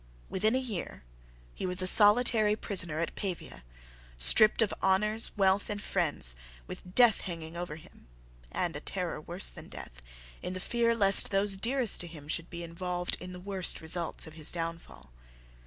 [0.31, 1.03] Within a year
[1.53, 3.63] he was a solitary prisoner at Pavia,
[4.17, 6.35] stripped of honours, wealth, and friends,
[6.65, 8.07] with death hanging over him,
[8.51, 10.01] and a terror worse than death,
[10.41, 14.25] in the fear lest those dearest to him should be involved in the worst results
[14.25, 15.11] of his downfall.